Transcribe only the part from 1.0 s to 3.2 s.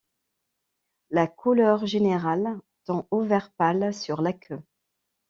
La couleur générale tend